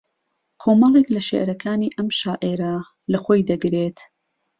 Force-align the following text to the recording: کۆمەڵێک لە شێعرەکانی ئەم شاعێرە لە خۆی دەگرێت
کۆمەڵێک 0.61 1.07
لە 1.15 1.21
شێعرەکانی 1.27 1.93
ئەم 1.97 2.07
شاعێرە 2.19 2.73
لە 3.11 3.17
خۆی 3.23 3.47
دەگرێت 3.49 3.97